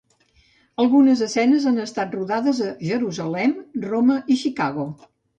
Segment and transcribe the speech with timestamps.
[0.83, 3.53] Algunes escenes han estat rodades a Jerusalem,
[3.83, 4.87] Roma i Chicago.